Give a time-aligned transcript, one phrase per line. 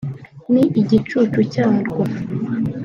[0.51, 2.01] ni igicucu cyarwo